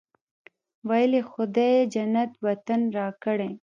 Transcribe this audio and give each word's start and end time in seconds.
ویل 0.87 1.11
یې 1.17 1.23
خدای 1.31 1.75
جنت 1.93 2.31
وطن 2.45 2.81
راکړی. 2.97 3.51